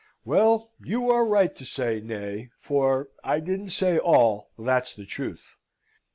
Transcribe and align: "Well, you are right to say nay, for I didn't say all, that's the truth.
"Well, 0.25 0.71
you 0.83 1.11
are 1.11 1.23
right 1.23 1.55
to 1.55 1.63
say 1.63 1.99
nay, 2.01 2.49
for 2.59 3.09
I 3.23 3.39
didn't 3.39 3.69
say 3.69 3.99
all, 3.99 4.49
that's 4.57 4.95
the 4.95 5.05
truth. 5.05 5.43